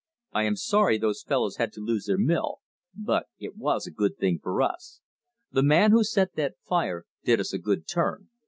[0.31, 2.55] I am sorry those fellows had to lose their mill,
[2.95, 4.99] but it was a good thing for us.
[5.51, 8.29] The man who set that fire did us a good turn.